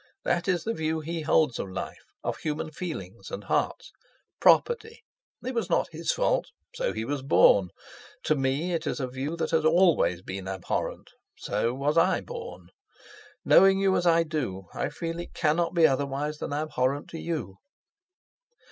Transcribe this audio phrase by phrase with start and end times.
[0.23, 5.03] That is the view he holds of life—of human feelings and hearts—property.
[5.43, 7.69] It's not his fault—so was he born.
[8.23, 12.69] To me it is a view that has always been abhorrent—so was I born!
[13.45, 17.57] Knowing you as I do, I feel it cannot be otherwise than abhorrent to you.